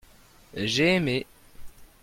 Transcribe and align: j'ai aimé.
j'ai 0.55 0.95
aimé. 0.95 1.27